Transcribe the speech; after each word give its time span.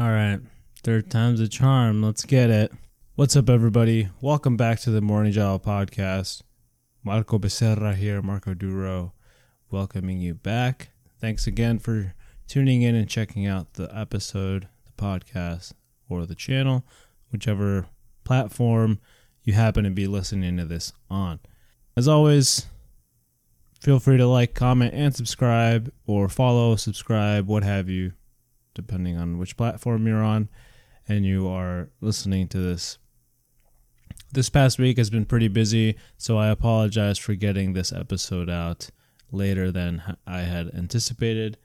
All 0.00 0.12
right. 0.12 0.38
Third 0.84 1.10
time's 1.10 1.40
a 1.40 1.48
charm. 1.48 2.04
Let's 2.04 2.24
get 2.24 2.50
it. 2.50 2.70
What's 3.16 3.34
up, 3.34 3.50
everybody? 3.50 4.08
Welcome 4.20 4.56
back 4.56 4.78
to 4.82 4.92
the 4.92 5.00
Morning 5.00 5.32
Java 5.32 5.58
podcast. 5.58 6.42
Marco 7.02 7.36
Becerra 7.36 7.96
here, 7.96 8.22
Marco 8.22 8.54
Duro, 8.54 9.12
welcoming 9.72 10.20
you 10.20 10.34
back. 10.34 10.90
Thanks 11.20 11.48
again 11.48 11.80
for 11.80 12.14
tuning 12.46 12.82
in 12.82 12.94
and 12.94 13.08
checking 13.08 13.44
out 13.44 13.74
the 13.74 13.90
episode, 13.92 14.68
the 14.86 14.92
podcast, 15.02 15.72
or 16.08 16.26
the 16.26 16.36
channel, 16.36 16.84
whichever 17.32 17.86
platform 18.22 19.00
you 19.42 19.54
happen 19.54 19.82
to 19.82 19.90
be 19.90 20.06
listening 20.06 20.58
to 20.58 20.64
this 20.64 20.92
on. 21.10 21.40
As 21.96 22.06
always, 22.06 22.66
feel 23.80 23.98
free 23.98 24.18
to 24.18 24.28
like, 24.28 24.54
comment, 24.54 24.94
and 24.94 25.12
subscribe, 25.12 25.92
or 26.06 26.28
follow, 26.28 26.76
subscribe, 26.76 27.48
what 27.48 27.64
have 27.64 27.88
you, 27.88 28.12
depending 28.78 29.18
on 29.18 29.38
which 29.38 29.56
platform 29.56 30.06
you're 30.06 30.22
on 30.22 30.48
and 31.08 31.26
you 31.26 31.48
are 31.48 31.90
listening 32.00 32.46
to 32.46 32.58
this. 32.58 32.98
This 34.30 34.48
past 34.48 34.78
week 34.78 34.98
has 34.98 35.10
been 35.10 35.24
pretty 35.24 35.48
busy, 35.48 35.96
so 36.16 36.38
I 36.38 36.48
apologize 36.48 37.18
for 37.18 37.34
getting 37.34 37.72
this 37.72 37.92
episode 37.92 38.48
out 38.48 38.90
later 39.32 39.72
than 39.72 40.16
I 40.26 40.42
had 40.42 40.70
anticipated. 40.74 41.58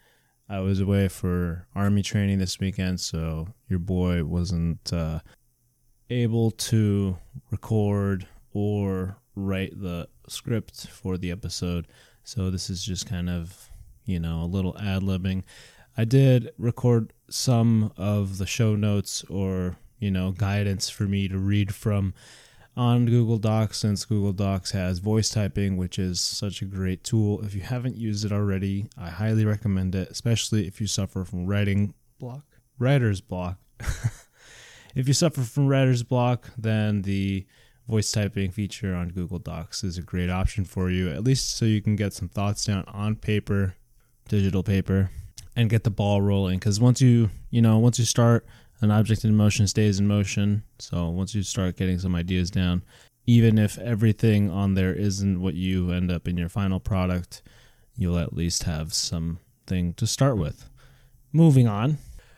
I 0.49 0.59
was 0.59 0.79
away 0.79 1.07
for 1.07 1.67
army 1.75 2.01
training 2.01 2.39
this 2.39 2.59
weekend, 2.59 2.99
so 2.99 3.49
your 3.67 3.79
boy 3.79 4.23
wasn't 4.23 4.91
uh, 4.91 5.19
able 6.09 6.49
to 6.51 7.17
record 7.51 8.25
or 8.53 9.17
write 9.35 9.79
the 9.79 10.07
script 10.27 10.87
for 10.87 11.17
the 11.17 11.29
episode. 11.29 11.87
So 12.23 12.49
this 12.49 12.71
is 12.71 12.83
just 12.83 13.07
kind 13.07 13.29
of, 13.29 13.69
you 14.05 14.19
know, 14.19 14.41
a 14.41 14.47
little 14.47 14.75
ad 14.79 15.03
libbing. 15.03 15.43
I 15.97 16.05
did 16.05 16.51
record 16.57 17.13
some 17.29 17.91
of 17.97 18.37
the 18.37 18.45
show 18.45 18.75
notes 18.75 19.23
or, 19.29 19.77
you 19.99 20.09
know, 20.09 20.31
guidance 20.31 20.89
for 20.89 21.03
me 21.03 21.27
to 21.27 21.37
read 21.37 21.73
from 21.73 22.13
on 22.75 23.05
Google 23.05 23.37
Docs 23.37 23.77
since 23.77 24.05
Google 24.05 24.33
Docs 24.33 24.71
has 24.71 24.99
voice 24.99 25.29
typing, 25.29 25.77
which 25.77 25.99
is 25.99 26.19
such 26.19 26.61
a 26.61 26.65
great 26.65 27.03
tool. 27.03 27.43
If 27.45 27.53
you 27.53 27.61
haven't 27.61 27.95
used 27.95 28.25
it 28.25 28.31
already, 28.31 28.87
I 28.97 29.09
highly 29.09 29.45
recommend 29.45 29.93
it, 29.93 30.09
especially 30.09 30.67
if 30.67 30.81
you 30.81 30.87
suffer 30.87 31.23
from 31.23 31.45
writing 31.45 31.93
block, 32.17 32.45
writer's 32.79 33.21
block. 33.21 33.59
if 34.95 35.07
you 35.07 35.13
suffer 35.13 35.41
from 35.41 35.67
writer's 35.67 36.01
block, 36.01 36.49
then 36.57 37.03
the 37.03 37.45
voice 37.87 38.11
typing 38.11 38.49
feature 38.49 38.95
on 38.95 39.09
Google 39.09 39.39
Docs 39.39 39.83
is 39.83 39.99
a 39.99 40.01
great 40.01 40.31
option 40.31 40.65
for 40.65 40.89
you, 40.89 41.09
at 41.09 41.23
least 41.23 41.55
so 41.55 41.65
you 41.65 41.81
can 41.81 41.95
get 41.95 42.13
some 42.13 42.29
thoughts 42.29 42.65
down 42.65 42.85
on 42.87 43.15
paper, 43.15 43.75
digital 44.27 44.63
paper, 44.63 45.11
and 45.55 45.69
get 45.69 45.83
the 45.83 45.91
ball 45.91 46.21
rolling. 46.21 46.59
Because 46.59 46.79
once 46.79 47.01
you, 47.01 47.29
you 47.49 47.61
know, 47.61 47.77
once 47.77 47.99
you 47.99 48.05
start, 48.05 48.45
an 48.81 48.91
object 48.91 49.23
in 49.23 49.35
motion 49.35 49.65
stays 49.67 49.99
in 49.99 50.07
motion. 50.07 50.63
So 50.79 51.09
once 51.09 51.33
you 51.33 51.43
start 51.43 51.77
getting 51.77 51.99
some 51.99 52.15
ideas 52.15 52.51
down, 52.51 52.83
even 53.25 53.57
if 53.57 53.77
everything 53.77 54.49
on 54.49 54.73
there 54.73 54.93
isn't 54.93 55.41
what 55.41 55.53
you 55.53 55.91
end 55.91 56.11
up 56.11 56.27
in 56.27 56.37
your 56.37 56.49
final 56.49 56.79
product, 56.79 57.41
you'll 57.95 58.19
at 58.19 58.33
least 58.33 58.63
have 58.63 58.93
something 58.93 59.93
to 59.93 60.05
start 60.05 60.37
with. 60.37 60.69
Moving 61.31 61.67
on, 61.67 61.97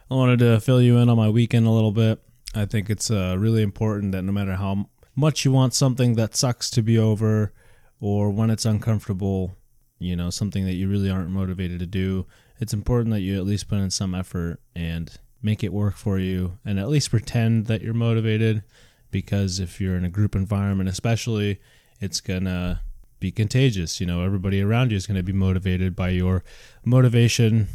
I 0.10 0.14
wanted 0.14 0.40
to 0.40 0.60
fill 0.60 0.82
you 0.82 0.98
in 0.98 1.10
on 1.10 1.18
my 1.18 1.30
weekend 1.30 1.66
a 1.66 1.72
little 1.72 1.92
bit. 1.92 2.22
I 2.54 2.66
think 2.66 2.90
it's 2.90 3.10
uh, 3.10 3.36
really 3.38 3.64
important 3.64 4.12
that 4.12 4.22
no 4.22 4.32
matter 4.32 4.56
how 4.56 4.90
much 5.16 5.46
you 5.46 5.52
want 5.52 5.74
something 5.74 6.14
that 6.16 6.36
sucks 6.36 6.70
to 6.72 6.82
be 6.82 6.98
over 6.98 7.52
or 8.00 8.30
when 8.30 8.50
it's 8.50 8.66
uncomfortable, 8.66 9.56
you 9.98 10.16
know, 10.16 10.30
something 10.30 10.66
that 10.66 10.76
you 10.76 10.88
really 10.88 11.10
aren't 11.10 11.30
motivated 11.30 11.80
to 11.80 11.86
do, 11.86 12.28
it's 12.60 12.74
important 12.74 13.12
that 13.12 13.22
you 13.22 13.38
at 13.38 13.46
least 13.46 13.68
put 13.68 13.80
in 13.80 13.92
some 13.92 14.16
effort 14.16 14.60
and 14.76 15.18
make 15.42 15.64
it 15.64 15.74
work 15.74 15.96
for 15.96 16.18
you 16.18 16.58
and 16.66 16.80
at 16.80 16.90
least 16.90 17.12
pretend 17.12 17.68
that 17.68 17.82
you're 17.82 17.94
motivated 17.94 18.64
because 19.12 19.60
if 19.60 19.80
you're 19.80 19.96
in 19.96 20.06
a 20.06 20.10
group 20.10 20.36
environment 20.36 20.90
especially 20.90 21.60
it's 22.00 22.20
gonna 22.20 22.82
be 23.20 23.32
contagious. 23.32 24.00
You 24.00 24.08
know 24.08 24.24
everybody 24.24 24.62
around 24.62 24.92
you 24.92 24.98
is 24.98 25.08
going 25.08 25.18
to 25.18 25.24
be 25.24 25.34
motivated 25.34 25.96
by 25.96 26.10
your 26.10 26.44
motivation 26.84 27.68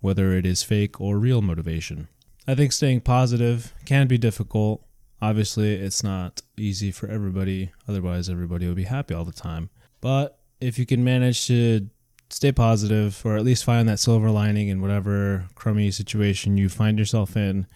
whether 0.00 0.32
it 0.32 0.44
is 0.44 0.62
fake 0.62 1.00
or 1.00 1.18
real 1.18 1.40
motivation. 1.40 2.08
I 2.46 2.54
think 2.54 2.72
staying 2.72 3.00
positive 3.00 3.72
can 3.86 4.06
be 4.06 4.18
difficult. 4.18 4.84
Obviously 5.22 5.74
it's 5.74 6.02
not 6.02 6.42
easy 6.58 6.90
for 6.90 7.08
everybody. 7.08 7.70
Otherwise 7.88 8.28
everybody 8.28 8.66
would 8.66 8.76
be 8.76 8.84
happy 8.84 9.14
all 9.14 9.24
the 9.24 9.32
time. 9.32 9.70
But 10.02 10.38
if 10.60 10.78
you 10.78 10.84
can 10.84 11.02
manage 11.02 11.46
to 11.46 11.88
stay 12.30 12.52
positive 12.52 13.20
or 13.24 13.36
at 13.36 13.44
least 13.44 13.64
find 13.64 13.88
that 13.88 14.00
silver 14.00 14.30
lining 14.30 14.68
in 14.68 14.80
whatever 14.80 15.46
crummy 15.54 15.90
situation 15.90 16.56
you 16.56 16.68
find 16.68 16.98
yourself 16.98 17.36
in, 17.36 17.66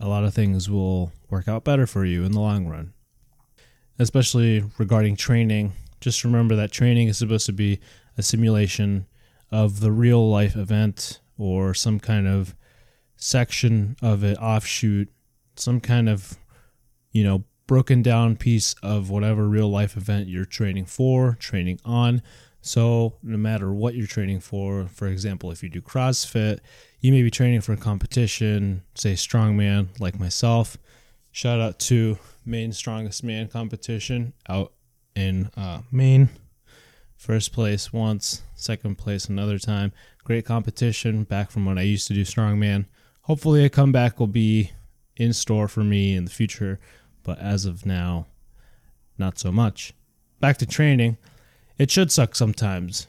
a 0.00 0.08
lot 0.08 0.24
of 0.24 0.34
things 0.34 0.68
will 0.68 1.12
work 1.30 1.48
out 1.48 1.64
better 1.64 1.86
for 1.86 2.04
you 2.04 2.24
in 2.24 2.32
the 2.32 2.40
long 2.40 2.66
run. 2.66 2.92
Especially 3.98 4.64
regarding 4.78 5.16
training, 5.16 5.72
just 6.00 6.24
remember 6.24 6.56
that 6.56 6.72
training 6.72 7.08
is 7.08 7.16
supposed 7.16 7.46
to 7.46 7.52
be 7.52 7.78
a 8.18 8.22
simulation 8.22 9.06
of 9.50 9.80
the 9.80 9.92
real 9.92 10.28
life 10.28 10.56
event 10.56 11.20
or 11.38 11.74
some 11.74 12.00
kind 12.00 12.26
of 12.26 12.54
section 13.16 13.96
of 14.02 14.24
it 14.24 14.36
offshoot, 14.38 15.08
some 15.56 15.80
kind 15.80 16.08
of, 16.08 16.36
you 17.12 17.22
know, 17.22 17.44
broken 17.66 18.02
down 18.02 18.36
piece 18.36 18.74
of 18.82 19.08
whatever 19.10 19.48
real 19.48 19.70
life 19.70 19.96
event 19.96 20.28
you're 20.28 20.44
training 20.44 20.84
for, 20.84 21.36
training 21.40 21.80
on. 21.84 22.22
So, 22.66 23.12
no 23.22 23.36
matter 23.36 23.74
what 23.74 23.94
you're 23.94 24.06
training 24.06 24.40
for, 24.40 24.86
for 24.86 25.06
example, 25.06 25.50
if 25.50 25.62
you 25.62 25.68
do 25.68 25.82
CrossFit, 25.82 26.60
you 26.98 27.12
may 27.12 27.20
be 27.20 27.30
training 27.30 27.60
for 27.60 27.74
a 27.74 27.76
competition, 27.76 28.82
say 28.94 29.12
strongman, 29.12 29.88
like 30.00 30.18
myself. 30.18 30.78
Shout 31.30 31.60
out 31.60 31.78
to 31.80 32.18
Maine 32.46 32.72
Strongest 32.72 33.22
Man 33.22 33.48
competition 33.48 34.32
out 34.48 34.72
in 35.14 35.50
uh, 35.58 35.82
Maine. 35.92 36.30
First 37.18 37.52
place 37.52 37.92
once, 37.92 38.40
second 38.54 38.96
place 38.96 39.26
another 39.26 39.58
time. 39.58 39.92
Great 40.24 40.46
competition 40.46 41.24
back 41.24 41.50
from 41.50 41.66
when 41.66 41.76
I 41.76 41.82
used 41.82 42.08
to 42.08 42.14
do 42.14 42.22
strongman. 42.22 42.86
Hopefully, 43.24 43.62
a 43.62 43.68
comeback 43.68 44.18
will 44.18 44.26
be 44.26 44.70
in 45.18 45.34
store 45.34 45.68
for 45.68 45.84
me 45.84 46.16
in 46.16 46.24
the 46.24 46.30
future, 46.30 46.80
but 47.24 47.38
as 47.38 47.66
of 47.66 47.84
now, 47.84 48.24
not 49.18 49.38
so 49.38 49.52
much. 49.52 49.92
Back 50.40 50.56
to 50.58 50.66
training 50.66 51.18
it 51.78 51.90
should 51.90 52.12
suck 52.12 52.34
sometimes. 52.34 53.06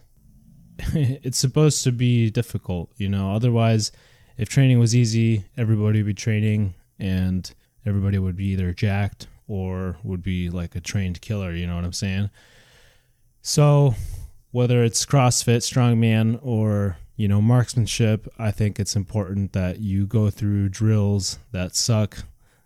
it's 0.94 1.38
supposed 1.38 1.84
to 1.84 1.92
be 1.92 2.30
difficult, 2.30 2.92
you 2.98 3.10
know. 3.10 3.34
Otherwise, 3.34 3.92
if 4.38 4.50
training 4.50 4.80
was 4.80 4.96
easy, 4.96 5.46
everybody 5.58 6.00
would 6.00 6.08
be 6.08 6.14
training 6.14 6.74
and 7.00 7.54
everybody 7.86 8.18
would 8.18 8.36
be 8.36 8.48
either 8.48 8.74
jacked 8.74 9.28
or 9.48 9.98
would 10.04 10.24
be 10.24 10.50
like 10.50 10.76
a 10.76 10.82
trained 10.82 11.22
killer, 11.22 11.54
you 11.54 11.68
know 11.68 11.76
what 11.76 11.86
I'm 11.86 11.94
saying? 11.94 12.30
So, 13.42 13.94
whether 14.52 14.84
it's 14.84 15.06
CrossFit, 15.06 15.58
strongman, 15.58 16.40
or 16.42 16.98
you 17.16 17.28
know 17.28 17.42
marksmanship, 17.42 18.28
I 18.40 18.52
think 18.52 18.80
it's 18.80 18.96
important 18.96 19.54
that 19.54 19.80
you 19.80 20.08
go 20.08 20.30
through 20.30 20.70
drills 20.70 21.38
that 21.52 21.76
suck, 21.76 22.24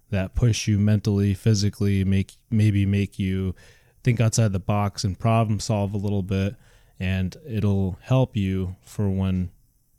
that 0.10 0.36
push 0.36 0.68
you 0.68 0.80
mentally, 0.80 1.34
physically, 1.34 2.04
make 2.06 2.34
maybe 2.50 2.86
make 2.86 3.20
you 3.20 3.56
think 4.04 4.20
outside 4.20 4.54
the 4.54 4.60
box 4.60 5.04
and 5.04 5.20
problem 5.20 5.60
solve 5.60 5.94
a 5.94 5.98
little 5.98 6.24
bit 6.24 6.56
and 7.00 7.38
it'll 7.48 7.98
help 8.02 8.36
you 8.36 8.76
for 8.82 9.10
when 9.10 9.52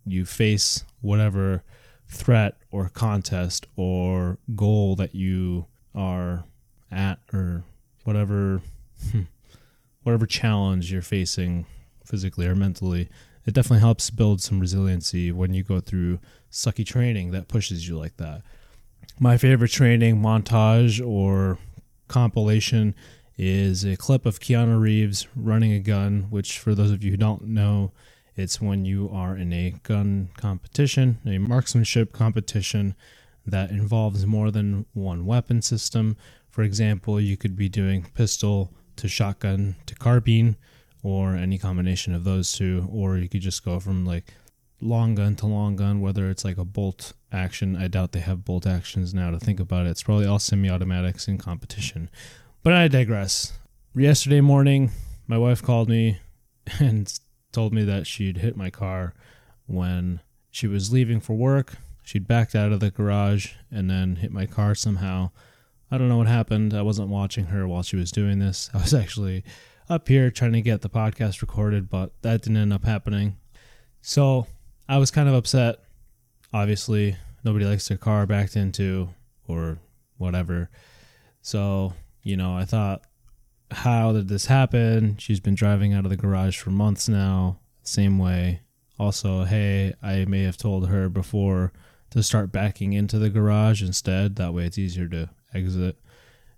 you 0.04 0.24
face 0.24 0.84
whatever 1.00 1.62
threat 2.08 2.56
or 2.70 2.88
contest 2.88 3.66
or 3.76 4.38
goal 4.54 4.96
that 4.96 5.14
you 5.14 5.66
are 5.94 6.44
at 6.90 7.18
or 7.32 7.62
whatever 8.04 8.60
hmm, 9.10 9.22
whatever 10.02 10.26
challenge 10.26 10.92
you're 10.92 11.02
facing 11.02 11.66
physically 12.04 12.46
or 12.46 12.54
mentally. 12.54 13.08
It 13.46 13.54
definitely 13.54 13.80
helps 13.80 14.10
build 14.10 14.42
some 14.42 14.60
resiliency 14.60 15.32
when 15.32 15.54
you 15.54 15.62
go 15.62 15.80
through 15.80 16.18
sucky 16.50 16.84
training 16.84 17.30
that 17.30 17.48
pushes 17.48 17.88
you 17.88 17.96
like 17.96 18.16
that. 18.18 18.42
My 19.18 19.38
favorite 19.38 19.70
training 19.70 20.20
montage 20.20 21.04
or 21.04 21.58
compilation 22.08 22.94
is 23.42 23.84
a 23.86 23.96
clip 23.96 24.26
of 24.26 24.38
Keanu 24.38 24.78
Reeves 24.78 25.26
running 25.34 25.72
a 25.72 25.78
gun, 25.78 26.26
which, 26.28 26.58
for 26.58 26.74
those 26.74 26.90
of 26.90 27.02
you 27.02 27.10
who 27.10 27.16
don't 27.16 27.46
know, 27.46 27.90
it's 28.36 28.60
when 28.60 28.84
you 28.84 29.08
are 29.10 29.34
in 29.34 29.50
a 29.50 29.74
gun 29.82 30.28
competition, 30.36 31.18
a 31.24 31.38
marksmanship 31.38 32.12
competition 32.12 32.94
that 33.46 33.70
involves 33.70 34.26
more 34.26 34.50
than 34.50 34.84
one 34.92 35.24
weapon 35.24 35.62
system. 35.62 36.18
For 36.50 36.62
example, 36.62 37.18
you 37.18 37.38
could 37.38 37.56
be 37.56 37.70
doing 37.70 38.06
pistol 38.12 38.74
to 38.96 39.08
shotgun 39.08 39.76
to 39.86 39.94
carbine, 39.94 40.56
or 41.02 41.34
any 41.34 41.56
combination 41.56 42.14
of 42.14 42.24
those 42.24 42.52
two, 42.52 42.86
or 42.92 43.16
you 43.16 43.28
could 43.28 43.40
just 43.40 43.64
go 43.64 43.80
from 43.80 44.04
like 44.04 44.34
long 44.82 45.14
gun 45.14 45.34
to 45.36 45.46
long 45.46 45.76
gun, 45.76 46.02
whether 46.02 46.28
it's 46.28 46.44
like 46.44 46.58
a 46.58 46.64
bolt 46.64 47.14
action. 47.32 47.74
I 47.74 47.88
doubt 47.88 48.12
they 48.12 48.20
have 48.20 48.44
bolt 48.44 48.66
actions 48.66 49.14
now 49.14 49.30
to 49.30 49.38
think 49.38 49.60
about 49.60 49.86
it. 49.86 49.90
It's 49.90 50.02
probably 50.02 50.26
all 50.26 50.38
semi 50.38 50.68
automatics 50.68 51.26
in 51.26 51.38
competition. 51.38 52.10
But 52.62 52.74
I 52.74 52.88
digress. 52.88 53.54
Yesterday 53.94 54.42
morning, 54.42 54.90
my 55.26 55.38
wife 55.38 55.62
called 55.62 55.88
me 55.88 56.18
and 56.78 57.10
told 57.52 57.72
me 57.72 57.84
that 57.84 58.06
she'd 58.06 58.36
hit 58.36 58.54
my 58.54 58.68
car 58.68 59.14
when 59.66 60.20
she 60.50 60.66
was 60.66 60.92
leaving 60.92 61.20
for 61.20 61.32
work. 61.32 61.76
She'd 62.02 62.28
backed 62.28 62.54
out 62.54 62.70
of 62.70 62.80
the 62.80 62.90
garage 62.90 63.54
and 63.70 63.88
then 63.88 64.16
hit 64.16 64.30
my 64.30 64.44
car 64.44 64.74
somehow. 64.74 65.30
I 65.90 65.96
don't 65.96 66.10
know 66.10 66.18
what 66.18 66.26
happened. 66.26 66.74
I 66.74 66.82
wasn't 66.82 67.08
watching 67.08 67.46
her 67.46 67.66
while 67.66 67.82
she 67.82 67.96
was 67.96 68.12
doing 68.12 68.40
this. 68.40 68.68
I 68.74 68.78
was 68.78 68.92
actually 68.92 69.42
up 69.88 70.06
here 70.08 70.30
trying 70.30 70.52
to 70.52 70.60
get 70.60 70.82
the 70.82 70.90
podcast 70.90 71.40
recorded, 71.40 71.88
but 71.88 72.12
that 72.20 72.42
didn't 72.42 72.58
end 72.58 72.74
up 72.74 72.84
happening. 72.84 73.38
So 74.02 74.46
I 74.86 74.98
was 74.98 75.10
kind 75.10 75.30
of 75.30 75.34
upset. 75.34 75.76
Obviously, 76.52 77.16
nobody 77.42 77.64
likes 77.64 77.88
their 77.88 77.96
car 77.96 78.26
backed 78.26 78.54
into 78.54 79.08
or 79.48 79.78
whatever. 80.18 80.68
So, 81.40 81.94
you 82.22 82.36
know, 82.36 82.56
I 82.56 82.64
thought, 82.64 83.02
how 83.70 84.12
did 84.12 84.28
this 84.28 84.46
happen? 84.46 85.16
She's 85.18 85.40
been 85.40 85.54
driving 85.54 85.92
out 85.92 86.04
of 86.04 86.10
the 86.10 86.16
garage 86.16 86.58
for 86.58 86.70
months 86.70 87.08
now, 87.08 87.58
same 87.82 88.18
way. 88.18 88.60
Also, 88.98 89.44
hey, 89.44 89.94
I 90.02 90.24
may 90.26 90.42
have 90.42 90.56
told 90.56 90.88
her 90.88 91.08
before 91.08 91.72
to 92.10 92.22
start 92.22 92.52
backing 92.52 92.92
into 92.92 93.18
the 93.18 93.30
garage 93.30 93.82
instead. 93.82 94.36
That 94.36 94.52
way 94.52 94.66
it's 94.66 94.78
easier 94.78 95.08
to 95.08 95.30
exit. 95.54 95.96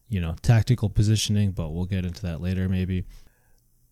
You 0.08 0.20
know, 0.20 0.34
tactical 0.42 0.90
positioning, 0.90 1.52
but 1.52 1.70
we'll 1.70 1.86
get 1.86 2.04
into 2.04 2.22
that 2.22 2.40
later 2.40 2.68
maybe. 2.68 3.04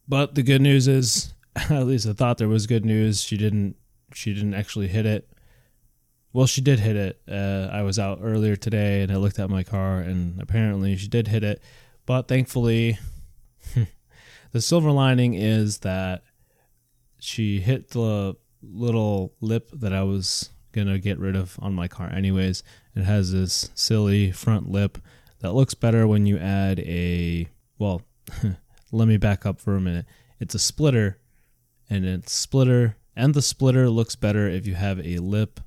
But 0.09 0.35
the 0.35 0.43
good 0.43 0.61
news 0.61 0.89
is, 0.89 1.35
at 1.57 1.87
least 1.87 2.09
I 2.09 2.13
thought 2.13 2.39
there 2.39 2.49
was 2.49 2.67
good 2.67 2.85
news. 2.85 3.23
She 3.23 3.37
didn't 3.37 3.77
she 4.13 4.35
didn't 4.35 4.55
actually 4.55 4.89
hit 4.89 5.07
it. 5.07 5.31
Well, 6.33 6.47
she 6.47 6.61
did 6.61 6.79
hit 6.79 6.97
it. 6.97 7.21
Uh, 7.29 7.69
I 7.73 7.83
was 7.83 7.99
out 7.99 8.21
earlier 8.23 8.55
today 8.55 9.03
and 9.03 9.11
I 9.11 9.17
looked 9.17 9.41
at 9.41 9.51
my 9.51 9.65
car, 9.65 9.99
and 9.99 10.41
apparently 10.41 10.97
she 10.97 11.09
did 11.09 11.29
hit 11.29 11.43
it. 11.43 11.61
But 12.07 12.29
thankfully, 12.29 12.99
the 14.53 14.61
silver 14.61 14.93
lining 14.93 15.35
is 15.35 15.79
that 15.79 16.23
she 17.19 17.61
hit 17.61 17.91
the 17.91 18.37
little 18.63 19.35
lip 19.41 19.71
that 19.73 19.93
I 19.93 20.03
was 20.03 20.51
gonna 20.73 20.99
get 20.99 21.19
rid 21.19 21.35
of 21.35 21.59
on 21.61 21.75
my 21.75 21.89
car, 21.89 22.13
anyways. 22.13 22.63
It 22.95 23.03
has 23.03 23.33
this 23.33 23.71
silly 23.75 24.31
front 24.31 24.71
lip 24.71 24.99
that 25.41 25.53
looks 25.53 25.75
better 25.75 26.07
when 26.07 26.27
you 26.27 26.39
add 26.39 26.79
a. 26.81 27.49
Well, 27.79 28.03
let 28.93 29.09
me 29.09 29.17
back 29.17 29.45
up 29.45 29.61
for 29.61 29.75
a 29.75 29.81
minute. 29.81 30.07
It's 30.39 30.55
a 30.55 30.61
splitter, 30.61 31.19
and 31.89 32.05
it's 32.05 32.33
splitter, 32.33 32.97
and 33.17 33.35
the 33.35 33.43
splitter 33.43 33.91
looks 33.91 34.15
better 34.15 34.49
if 34.49 34.67
you 34.67 34.75
have 34.75 35.05
a 35.05 35.19
lip 35.19 35.61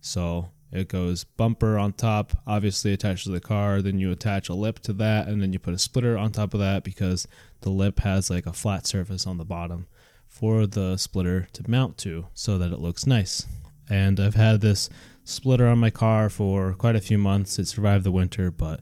so 0.00 0.50
it 0.70 0.88
goes 0.88 1.24
bumper 1.24 1.78
on 1.78 1.92
top, 1.94 2.36
obviously 2.46 2.92
attached 2.92 3.24
to 3.24 3.30
the 3.30 3.40
car. 3.40 3.80
Then 3.80 3.98
you 3.98 4.12
attach 4.12 4.48
a 4.48 4.54
lip 4.54 4.80
to 4.80 4.92
that, 4.94 5.28
and 5.28 5.40
then 5.40 5.52
you 5.52 5.58
put 5.58 5.74
a 5.74 5.78
splitter 5.78 6.18
on 6.18 6.32
top 6.32 6.52
of 6.52 6.60
that 6.60 6.84
because 6.84 7.26
the 7.62 7.70
lip 7.70 8.00
has 8.00 8.30
like 8.30 8.46
a 8.46 8.52
flat 8.52 8.86
surface 8.86 9.26
on 9.26 9.38
the 9.38 9.44
bottom 9.44 9.86
for 10.26 10.66
the 10.66 10.96
splitter 10.96 11.48
to 11.54 11.70
mount 11.70 11.96
to 11.98 12.26
so 12.34 12.58
that 12.58 12.72
it 12.72 12.80
looks 12.80 13.06
nice. 13.06 13.46
And 13.88 14.20
I've 14.20 14.34
had 14.34 14.60
this 14.60 14.90
splitter 15.24 15.66
on 15.66 15.78
my 15.78 15.90
car 15.90 16.28
for 16.28 16.74
quite 16.74 16.96
a 16.96 17.00
few 17.00 17.16
months. 17.16 17.58
It 17.58 17.66
survived 17.66 18.04
the 18.04 18.12
winter, 18.12 18.50
but 18.50 18.80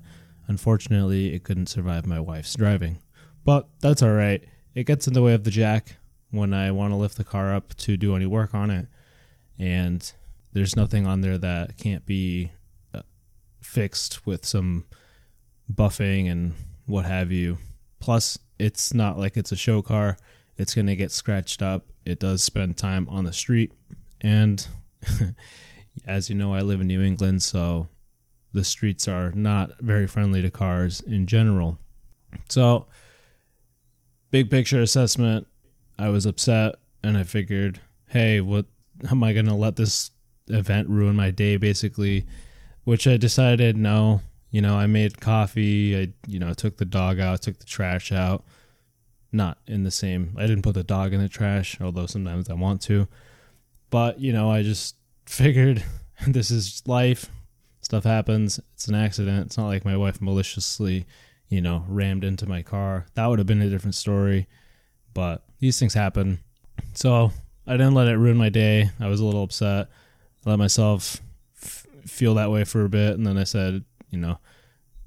unfortunately, 0.49 1.35
it 1.35 1.45
couldn't 1.45 1.69
survive 1.69 2.05
my 2.05 2.19
wife's 2.19 2.55
driving. 2.55 2.99
But 3.45 3.69
that's 3.81 4.03
all 4.03 4.13
right. 4.13 4.45
It 4.75 4.85
gets 4.85 5.07
in 5.07 5.15
the 5.15 5.23
way 5.23 5.35
of 5.35 5.45
the 5.45 5.53
jack 5.53 5.97
when 6.31 6.53
I 6.53 6.73
want 6.73 6.93
to 6.93 6.97
lift 6.97 7.17
the 7.17 7.25
car 7.25 7.55
up 7.55 7.75
to 7.77 7.97
do 7.97 8.17
any 8.17 8.27
work 8.27 8.53
on 8.55 8.71
it. 8.71 8.89
And 9.59 10.13
there's 10.57 10.75
nothing 10.75 11.07
on 11.07 11.21
there 11.21 11.37
that 11.37 11.77
can't 11.77 12.07
be 12.07 12.51
uh, 12.95 13.03
fixed 13.61 14.25
with 14.25 14.47
some 14.47 14.87
buffing 15.71 16.31
and 16.31 16.55
what 16.87 17.05
have 17.05 17.31
you. 17.31 17.59
Plus, 18.01 18.39
it's 18.59 18.95
not 18.95 19.19
like 19.19 19.37
it's 19.37 19.53
a 19.53 19.57
show 19.57 19.83
car. 19.83 20.17
It's 20.57 20.75
going 20.75 20.87
to 20.87 20.97
get 20.97 21.13
scratched 21.13 21.61
up. 21.61 21.85
It 22.07 22.21
does 22.21 22.43
spend 22.43 22.79
time 22.79 23.07
on 23.11 23.25
the 23.25 23.35
street. 23.35 23.71
And 24.23 24.67
as 26.07 26.31
you 26.31 26.35
know, 26.35 26.55
I 26.55 26.63
live 26.63 26.81
in 26.81 26.87
New 26.87 27.03
England, 27.03 27.43
so 27.43 27.89
the 28.55 28.65
streets 28.65 29.07
are 29.07 29.33
not 29.33 29.79
very 29.81 30.07
friendly 30.07 30.41
to 30.41 30.51
cars 30.51 31.03
in 31.03 31.27
general. 31.27 31.79
So, 32.49 32.87
big 34.31 34.51
picture 34.51 34.81
assessment, 34.81 35.49
I 35.99 36.09
was 36.09 36.25
upset 36.25 36.77
and 37.05 37.19
I 37.19 37.25
figured, 37.25 37.79
hey, 38.09 38.41
what 38.41 38.65
am 39.11 39.23
I 39.23 39.35
going 39.35 39.49
to 39.49 39.55
let 39.55 39.77
this 39.77 40.13
event 40.49 40.89
ruin 40.89 41.17
my 41.17 41.31
day 41.31 41.57
basically 41.57 42.25
which 42.85 43.07
i 43.07 43.17
decided 43.17 43.77
no 43.77 44.21
you 44.51 44.61
know 44.61 44.77
i 44.77 44.87
made 44.87 45.21
coffee 45.21 45.97
i 45.97 46.09
you 46.27 46.39
know 46.39 46.55
took 46.55 46.77
the 46.77 46.85
dog 46.85 47.21
out 47.21 47.43
took 47.43 47.59
the 47.59 47.67
trash 47.67 48.13
out. 48.13 48.45
Not 49.33 49.59
in 49.67 49.83
the 49.83 49.91
same 49.91 50.35
i 50.39 50.43
didn't 50.43 50.63
put 50.63 50.75
the 50.75 50.85
dog 50.85 51.13
in 51.13 51.21
the 51.21 51.29
trash 51.29 51.79
although 51.81 52.07
sometimes 52.07 52.49
i 52.49 52.55
want 52.55 52.81
to. 52.83 53.07
But 53.91 54.21
you 54.21 54.33
know 54.33 54.51
i 54.51 54.63
just 54.63 54.97
figured 55.27 55.85
this 56.27 56.51
is 56.51 56.83
life. 56.87 57.31
Stuff 57.83 58.05
happens. 58.05 58.59
It's 58.75 58.89
an 58.89 58.95
accident. 58.97 59.47
It's 59.47 59.59
not 59.59 59.67
like 59.67 59.85
my 59.85 59.97
wife 59.97 60.21
maliciously 60.21 61.07
you 61.49 61.61
know 61.61 61.85
rammed 61.89 62.25
into 62.25 62.47
my 62.47 62.63
car. 62.63 63.07
That 63.15 63.27
would 63.27 63.39
have 63.39 63.47
been 63.47 63.63
a 63.63 63.71
different 63.71 63.95
story 63.95 64.47
but 65.13 65.45
these 65.61 65.79
things 65.79 65.95
happen. 65.95 66.39
So 66.95 67.33
i 67.67 67.73
didn't 67.73 67.95
let 67.95 68.09
it 68.09 68.17
ruin 68.17 68.37
my 68.37 68.49
day. 68.49 68.91
I 69.01 69.09
was 69.09 69.21
a 69.21 69.25
little 69.25 69.43
upset 69.43 69.89
let 70.47 70.59
myself 70.59 71.21
f- 71.63 71.87
feel 72.07 72.35
that 72.35 72.51
way 72.51 72.65
for 72.65 72.85
a 72.85 72.89
bit, 72.89 73.15
and 73.15 73.27
then 73.27 73.37
I 73.37 73.45
said, 73.45 73.85
you 74.11 74.19
know, 74.19 74.39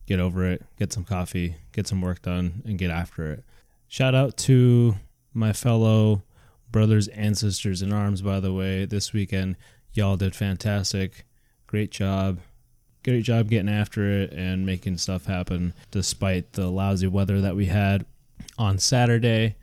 get 0.05 0.19
over 0.19 0.45
it, 0.45 0.63
get 0.77 0.93
some 0.93 1.05
coffee, 1.05 1.55
get 1.71 1.87
some 1.87 2.01
work 2.01 2.21
done, 2.21 2.61
and 2.65 2.77
get 2.77 2.91
after 2.91 3.31
it. 3.31 3.43
Shout 3.87 4.13
out 4.13 4.37
to 4.37 4.95
my 5.33 5.53
fellow 5.53 6.23
brothers 6.71 7.07
and 7.07 7.37
sisters 7.37 7.81
in 7.81 7.93
arms, 7.93 8.21
by 8.21 8.39
the 8.39 8.53
way, 8.53 8.85
this 8.85 9.13
weekend. 9.13 9.55
Y'all 9.93 10.17
did 10.17 10.35
fantastic. 10.35 11.25
Great 11.65 11.89
job. 11.89 12.39
Great 13.03 13.23
job 13.23 13.49
getting 13.49 13.69
after 13.69 14.07
it 14.09 14.31
and 14.33 14.65
making 14.65 14.97
stuff 14.97 15.25
happen 15.25 15.73
despite 15.89 16.53
the 16.53 16.69
lousy 16.69 17.07
weather 17.07 17.41
that 17.41 17.55
we 17.55 17.65
had 17.67 18.05
on 18.57 18.77
Saturday. 18.77 19.55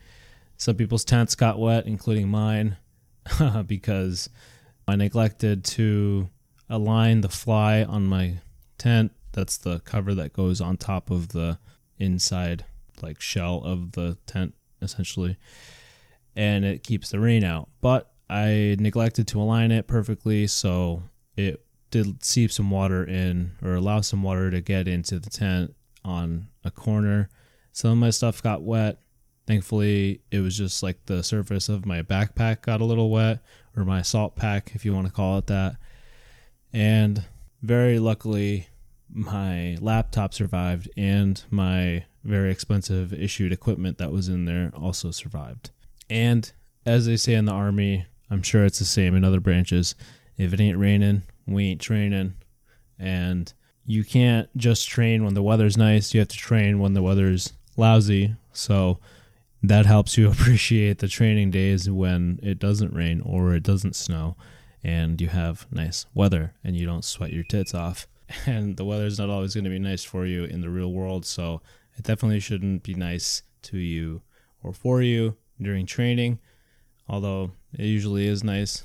Some 0.57 0.77
people's 0.77 1.05
tents 1.05 1.35
got 1.35 1.59
wet, 1.59 1.87
including 1.87 2.29
mine, 2.29 2.77
because 3.67 4.31
I 4.89 4.97
neglected 4.97 5.65
to 5.65 6.29
align 6.69 7.21
the 7.21 7.29
fly 7.29 7.83
on 7.83 8.07
my 8.07 8.39
tent. 8.79 9.13
That's 9.33 9.57
the 9.57 9.81
cover 9.81 10.15
that 10.15 10.33
goes 10.33 10.61
on 10.61 10.77
top 10.77 11.11
of 11.11 11.29
the 11.29 11.59
inside 11.99 12.65
like 13.03 13.21
shell 13.21 13.63
of 13.65 13.93
the 13.93 14.17
tent 14.27 14.55
essentially. 14.81 15.37
And 16.35 16.65
it 16.65 16.83
keeps 16.83 17.11
the 17.11 17.21
rain 17.21 17.45
out. 17.45 17.69
But 17.81 18.13
I 18.29 18.77
neglected 18.79 19.27
to 19.29 19.41
align 19.41 19.73
it 19.73 19.87
perfectly 19.87 20.47
so 20.47 21.03
it 21.37 21.65
did 21.91 22.25
seep 22.25 22.53
some 22.53 22.71
water 22.71 23.05
in 23.05 23.53
or 23.63 23.75
allow 23.75 24.01
some 24.01 24.23
water 24.23 24.51
to 24.51 24.61
get 24.61 24.89
into 24.89 25.19
the 25.19 25.31
tent 25.31 25.75
on 26.05 26.49
a 26.65 26.71
corner. 26.71 27.29
Some 27.73 27.91
of 27.93 27.99
my 27.99 28.11
stuff 28.11 28.43
got 28.43 28.63
wet. 28.63 28.99
Thankfully, 29.47 30.23
it 30.31 30.41
was 30.41 30.57
just 30.57 30.83
like 30.83 31.07
the 31.07 31.23
surface 31.23 31.69
of 31.69 31.87
my 31.87 32.03
backpack 32.03 32.63
got 32.63 32.81
a 32.81 32.85
little 32.85 33.11
wet, 33.11 33.41
or 33.77 33.85
my 33.85 34.01
assault 34.01 34.35
pack, 34.37 34.73
if 34.75 34.85
you 34.85 34.93
want 34.93 35.07
to 35.07 35.13
call 35.13 35.39
it 35.39 35.47
that. 35.47 35.77
And 36.73 37.25
very 37.63 37.99
luckily, 37.99 38.69
my 39.09 39.77
laptop 39.81 40.35
survived, 40.35 40.91
and 40.97 41.43
my 41.51 42.05
very 42.25 42.51
expensive 42.51 43.13
issued 43.13 43.53
equipment 43.53 43.99
that 43.99 44.11
was 44.11 44.29
in 44.29 44.47
there 44.47 44.73
also 44.77 45.13
survived. 45.13 45.71
And 46.11 46.51
as 46.85 47.07
they 47.07 47.17
say 47.17 47.35
in 47.35 47.45
the 47.45 47.53
army, 47.53 48.07
I'm 48.31 48.43
sure 48.43 48.65
it's 48.65 48.81
the 48.81 48.85
same 48.85 49.15
in 49.15 49.25
other 49.25 49.41
branches. 49.41 49.95
If 50.37 50.53
it 50.53 50.61
ain't 50.61 50.79
raining, 50.79 51.23
we 51.47 51.67
ain't 51.67 51.81
training. 51.81 52.35
And 52.99 53.53
you 53.85 54.05
can't 54.05 54.49
just 54.57 54.89
train 54.89 55.25
when 55.25 55.35
the 55.35 55.43
weather's 55.43 55.77
nice. 55.77 56.13
You 56.13 56.21
have 56.21 56.29
to 56.29 56.37
train 56.37 56.81
when 56.81 56.95
the 56.95 57.03
weather's 57.03 57.53
lousy. 57.77 58.35
So 58.53 58.99
that 59.71 59.87
helps 59.87 60.17
you 60.17 60.31
appreciate 60.31 60.99
the 60.99 61.09
training 61.09 61.51
days 61.51 61.89
when 61.89 62.39
it 62.43 62.59
doesn't 62.59 62.95
rain 62.95 63.21
or 63.21 63.55
it 63.55 63.63
doesn't 63.63 63.97
snow 63.97 64.37
and 64.83 65.21
you 65.21 65.29
have 65.29 65.67
nice 65.73 66.07
weather 66.15 66.55
and 66.63 66.77
you 66.77 66.87
don't 66.87 67.05
sweat 67.05 67.33
your 67.33 67.45
tits 67.45 67.75
off. 67.75 68.07
And 68.45 68.77
the 68.77 68.85
weather's 68.85 69.21
not 69.21 69.31
always 69.31 69.55
going 69.55 69.65
to 69.65 69.71
be 69.71 69.79
nice 69.79 70.03
for 70.03 70.27
you 70.27 70.45
in 70.45 70.61
the 70.61 70.69
real 70.69 70.93
world, 70.93 71.25
so 71.25 71.63
it 71.97 72.03
definitely 72.03 72.41
shouldn't 72.41 72.83
be 72.83 72.95
nice 72.95 73.43
to 73.63 73.79
you 73.79 74.23
or 74.65 74.73
for 74.73 75.01
you 75.01 75.37
during 75.63 75.87
training, 75.87 76.41
although 77.09 77.53
it 77.79 77.85
usually 77.85 78.27
is 78.27 78.43
nice. 78.43 78.83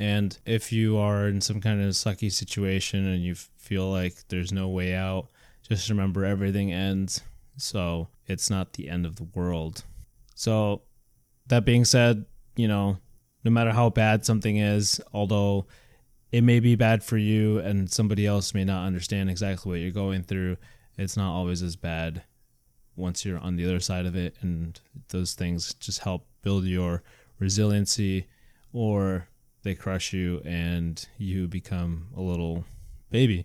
And 0.00 0.38
if 0.46 0.72
you 0.72 0.96
are 0.96 1.28
in 1.28 1.42
some 1.42 1.60
kind 1.60 1.82
of 1.82 1.90
sucky 1.90 2.32
situation 2.32 3.06
and 3.06 3.22
you 3.22 3.34
feel 3.34 3.90
like 3.90 4.26
there's 4.28 4.52
no 4.52 4.68
way 4.68 4.94
out, 4.94 5.28
just 5.68 5.90
remember 5.90 6.24
everything 6.24 6.72
ends. 6.72 7.20
So 7.58 8.08
it's 8.26 8.48
not 8.48 8.72
the 8.72 8.88
end 8.88 9.04
of 9.04 9.16
the 9.16 9.28
world. 9.34 9.84
So, 10.38 10.82
that 11.48 11.64
being 11.64 11.84
said, 11.84 12.26
you 12.54 12.68
know, 12.68 12.98
no 13.42 13.50
matter 13.50 13.72
how 13.72 13.90
bad 13.90 14.24
something 14.24 14.56
is, 14.56 15.00
although 15.12 15.66
it 16.30 16.44
may 16.44 16.60
be 16.60 16.76
bad 16.76 17.02
for 17.02 17.16
you 17.16 17.58
and 17.58 17.90
somebody 17.90 18.24
else 18.24 18.54
may 18.54 18.64
not 18.64 18.86
understand 18.86 19.30
exactly 19.30 19.68
what 19.68 19.80
you're 19.80 19.90
going 19.90 20.22
through, 20.22 20.56
it's 20.96 21.16
not 21.16 21.34
always 21.34 21.60
as 21.60 21.74
bad 21.74 22.22
once 22.94 23.24
you're 23.24 23.40
on 23.40 23.56
the 23.56 23.64
other 23.64 23.80
side 23.80 24.06
of 24.06 24.14
it. 24.14 24.36
And 24.40 24.78
those 25.08 25.34
things 25.34 25.74
just 25.74 26.00
help 26.00 26.24
build 26.42 26.66
your 26.66 27.02
resiliency 27.40 28.28
or 28.72 29.26
they 29.64 29.74
crush 29.74 30.12
you 30.12 30.40
and 30.44 31.04
you 31.18 31.48
become 31.48 32.06
a 32.16 32.20
little 32.20 32.64
baby. 33.10 33.44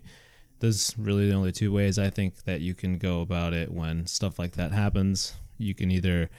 There's 0.60 0.94
really 0.96 1.28
the 1.28 1.34
only 1.34 1.50
two 1.50 1.72
ways 1.72 1.98
I 1.98 2.10
think 2.10 2.44
that 2.44 2.60
you 2.60 2.72
can 2.72 2.98
go 2.98 3.20
about 3.20 3.52
it 3.52 3.72
when 3.72 4.06
stuff 4.06 4.38
like 4.38 4.52
that 4.52 4.70
happens. 4.70 5.34
You 5.58 5.74
can 5.74 5.90
either, 5.90 6.30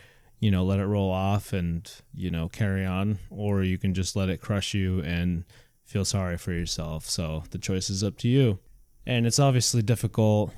you 0.45 0.51
know, 0.51 0.63
let 0.63 0.77
it 0.77 0.85
roll 0.85 1.09
off 1.09 1.53
and, 1.53 1.91
you 2.13 2.29
know, 2.29 2.47
carry 2.47 2.85
on, 2.85 3.17
or 3.31 3.63
you 3.63 3.79
can 3.79 3.95
just 3.95 4.15
let 4.15 4.29
it 4.29 4.41
crush 4.41 4.75
you 4.75 5.01
and 5.01 5.43
feel 5.85 6.05
sorry 6.05 6.37
for 6.37 6.53
yourself. 6.53 7.09
So 7.09 7.45
the 7.49 7.57
choice 7.57 7.89
is 7.89 8.03
up 8.03 8.15
to 8.19 8.27
you. 8.27 8.59
And 9.07 9.25
it's 9.25 9.39
obviously 9.39 9.81
difficult 9.81 10.53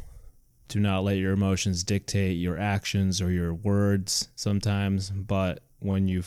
to 0.68 0.82
not 0.82 1.06
let 1.06 1.16
your 1.16 1.32
emotions 1.32 1.86
dictate 1.86 2.36
your 2.36 2.60
actions 2.60 3.22
or 3.22 3.32
your 3.32 3.54
words 3.54 4.28
sometimes, 4.36 5.10
but 5.10 5.62
when 5.80 6.10
you 6.10 6.22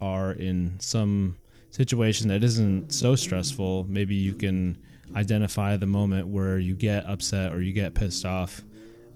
are 0.00 0.32
in 0.32 0.80
some 0.80 1.36
situation 1.72 2.28
that 2.28 2.42
isn't 2.42 2.94
so 2.94 3.14
stressful, 3.14 3.84
maybe 3.90 4.14
you 4.14 4.32
can 4.32 4.78
identify 5.14 5.76
the 5.76 5.84
moment 5.84 6.28
where 6.28 6.58
you 6.58 6.74
get 6.74 7.04
upset 7.04 7.52
or 7.52 7.60
you 7.60 7.74
get 7.74 7.92
pissed 7.92 8.24
off 8.24 8.62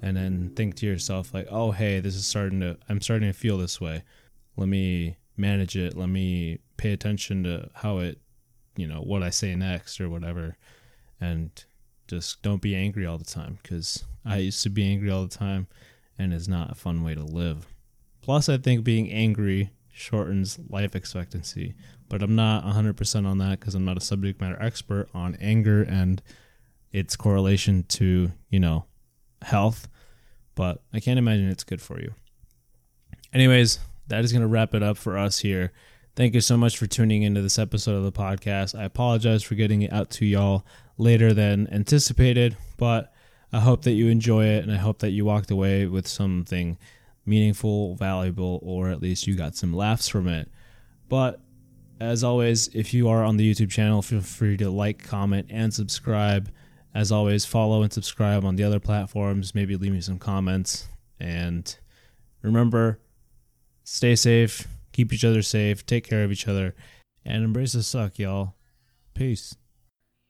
and 0.05 0.19
then 0.19 0.53
think 0.55 0.75
to 0.77 0.87
yourself 0.87 1.33
like, 1.33 1.47
"Oh, 1.51 1.71
hey, 1.71 1.99
this 1.99 2.15
is 2.15 2.27
starting 2.27 2.61
to 2.61 2.77
I'm 2.91 3.01
starting 3.01 3.27
to 3.27 3.33
feel 3.33 3.57
this 3.57 3.81
way. 3.81 4.03
Let 4.55 4.69
me 4.69 5.17
manage 5.35 5.77
it. 5.79 5.97
Let 5.97 6.11
me 6.11 6.59
pay 6.77 6.93
attention 6.93 7.43
to 7.45 7.71
how 7.73 7.99
it, 7.99 8.21
you 8.77 8.87
know, 8.87 9.01
what 9.01 9.23
I 9.23 9.31
say 9.31 9.55
next 9.57 10.03
or 10.03 10.11
whatever." 10.11 10.59
And 11.19 11.51
just 12.07 12.43
don't 12.43 12.61
be 12.61 12.77
angry 12.77 13.07
all 13.07 13.17
the 13.17 13.25
time 13.25 13.59
cuz 13.65 14.05
I 14.27 14.37
used 14.39 14.63
to 14.65 14.69
be 14.69 14.85
angry 14.85 15.11
all 15.11 15.23
the 15.23 15.35
time 15.35 15.69
and 16.19 16.35
it's 16.35 16.49
not 16.49 16.71
a 16.71 16.75
fun 16.75 17.03
way 17.03 17.15
to 17.15 17.25
live. 17.25 17.67
Plus, 18.21 18.51
I 18.51 18.59
think 18.59 18.85
being 18.85 19.11
angry 19.11 19.71
shortens 19.91 20.59
life 20.69 20.95
expectancy, 20.95 21.75
but 22.11 22.23
I'm 22.23 22.35
not 22.35 22.65
100% 22.65 23.27
on 23.27 23.39
that 23.39 23.59
because 23.59 23.75
I'm 23.75 23.87
not 23.87 23.97
a 23.97 24.03
subject 24.03 24.39
matter 24.39 24.61
expert 24.61 25.09
on 25.15 25.35
anger 25.37 25.83
and 25.83 26.23
its 26.93 27.17
correlation 27.17 27.85
to, 27.85 28.33
you 28.51 28.61
know, 28.61 28.85
health, 29.43 29.89
but 30.55 30.83
I 30.93 31.01
can't 31.01 31.19
imagine 31.19 31.49
it's 31.49 31.65
good 31.65 31.83
for 31.83 32.01
you. 32.01 32.15
Anyways, 33.33 33.79
that 34.09 34.25
is 34.25 34.33
going 34.33 34.43
to 34.43 34.49
wrap 34.49 34.75
it 34.75 34.83
up 34.83 34.97
for 34.97 35.19
us 35.19 35.41
here. 35.41 35.73
Thank 36.17 36.35
you 36.35 36.41
so 36.41 36.57
much 36.57 36.79
for 36.79 36.87
tuning 36.87 37.23
into 37.23 37.43
this 37.43 37.59
episode 37.59 37.97
of 37.97 38.05
the 38.05 38.13
podcast. 38.13 38.79
I 38.79 38.85
apologize 38.85 39.43
for 39.43 39.57
getting 39.57 39.83
it 39.83 39.93
out 39.93 40.11
to 40.11 40.27
y'all 40.27 40.65
later 40.97 41.33
than 41.33 41.69
anticipated, 41.73 42.57
but 42.77 43.13
I 43.53 43.61
hope 43.61 43.83
that 43.83 43.93
you 43.93 44.09
enjoy 44.09 44.47
it 44.47 44.63
and 44.63 44.73
I 44.73 44.77
hope 44.77 45.01
that 45.01 45.11
you 45.11 45.25
walked 45.25 45.51
away 45.51 45.87
with 45.87 46.07
something 46.07 46.79
meaningful, 47.27 47.97
valuable, 47.97 48.61
or 48.63 48.91
at 48.91 49.01
least 49.03 49.27
you 49.27 49.35
got 49.35 49.57
some 49.57 49.73
laughs 49.73 50.09
from 50.09 50.29
it. 50.29 50.49
But 51.09 51.41
as 52.01 52.23
always, 52.23 52.69
if 52.69 52.93
you 52.95 53.09
are 53.09 53.25
on 53.25 53.37
the 53.37 53.53
YouTube 53.53 53.71
channel, 53.71 54.03
feel 54.03 54.21
free 54.21 54.57
to 54.59 54.71
like, 54.71 55.03
comment, 55.03 55.47
and 55.51 55.73
subscribe. 55.73 56.51
As 56.95 57.11
always, 57.11 57.45
follow 57.45 57.83
and 57.83 57.93
subscribe 57.93 58.45
on 58.45 58.57
the 58.57 58.63
other 58.63 58.79
platforms. 58.79 59.55
Maybe 59.55 59.77
leave 59.77 59.93
me 59.93 60.01
some 60.01 60.19
comments. 60.19 60.89
And 61.19 61.77
remember, 62.41 63.01
stay 63.83 64.15
safe, 64.15 64.69
keep 64.93 65.13
each 65.13 65.25
other 65.25 65.43
safe, 65.43 65.85
take 65.85 66.09
care 66.09 66.23
of 66.23 66.31
each 66.31 66.47
other, 66.47 66.75
and 67.25 67.43
embrace 67.43 67.73
the 67.73 67.83
suck, 67.83 68.19
y'all. 68.19 68.55
Peace. 69.13 69.57